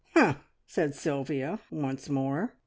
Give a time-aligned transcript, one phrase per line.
[0.15, 2.55] "Humph!" said Sylvia once more.